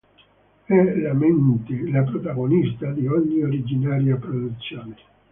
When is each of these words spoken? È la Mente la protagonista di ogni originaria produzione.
È 0.65 0.83
la 0.95 1.13
Mente 1.13 1.75
la 1.91 2.01
protagonista 2.01 2.91
di 2.91 3.05
ogni 3.05 3.43
originaria 3.43 4.15
produzione. 4.15 4.95